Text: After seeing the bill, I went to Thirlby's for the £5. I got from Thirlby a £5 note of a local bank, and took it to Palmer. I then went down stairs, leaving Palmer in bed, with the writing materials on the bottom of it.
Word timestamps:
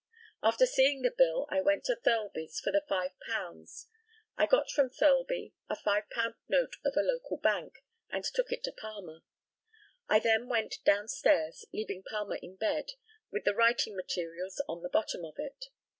After 0.41 0.65
seeing 0.65 1.03
the 1.03 1.13
bill, 1.15 1.45
I 1.51 1.61
went 1.61 1.83
to 1.83 1.95
Thirlby's 1.95 2.59
for 2.59 2.71
the 2.71 2.81
£5. 2.89 3.85
I 4.35 4.45
got 4.47 4.71
from 4.71 4.89
Thirlby 4.89 5.53
a 5.69 5.75
£5 5.75 6.07
note 6.49 6.77
of 6.83 6.93
a 6.97 7.01
local 7.01 7.37
bank, 7.37 7.83
and 8.09 8.23
took 8.23 8.51
it 8.51 8.63
to 8.63 8.71
Palmer. 8.71 9.21
I 10.09 10.17
then 10.17 10.49
went 10.49 10.83
down 10.83 11.07
stairs, 11.07 11.65
leaving 11.71 12.01
Palmer 12.01 12.39
in 12.41 12.55
bed, 12.55 12.93
with 13.29 13.43
the 13.43 13.53
writing 13.53 13.95
materials 13.95 14.59
on 14.67 14.81
the 14.81 14.89
bottom 14.89 15.23
of 15.23 15.35
it. 15.37 15.65